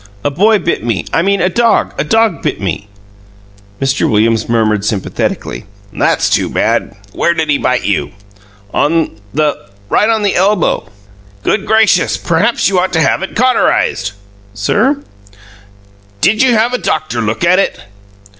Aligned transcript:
A 0.23 0.31
boy 0.31 0.57
bit 0.57 0.83
me 0.83 1.05
I 1.13 1.21
mean 1.21 1.41
a 1.41 1.47
dog 1.47 1.93
a 1.95 2.03
dog 2.03 2.41
bit 2.41 2.59
me." 2.59 2.87
Mr. 3.79 4.09
Williams 4.11 4.49
murmured 4.49 4.83
sympathetically: 4.83 5.65
"That's 5.93 6.27
too 6.27 6.49
bad! 6.49 6.95
Where 7.13 7.35
did 7.35 7.49
he 7.51 7.59
bite 7.59 7.83
you?" 7.83 8.11
"On 8.73 9.21
the 9.31 9.69
right 9.89 10.09
on 10.09 10.23
the 10.23 10.33
elbow." 10.35 10.89
"Good 11.43 11.67
gracious! 11.67 12.17
Perhaps 12.17 12.67
you 12.67 12.79
ought 12.79 12.93
to 12.93 12.99
have 12.99 13.21
it 13.21 13.35
cauterized." 13.35 14.13
"Sir?" 14.55 15.03
"Did 16.19 16.41
you 16.41 16.55
have 16.55 16.73
a 16.73 16.79
doctor 16.79 17.21
look 17.21 17.43
at 17.43 17.59
it?" 17.59 17.79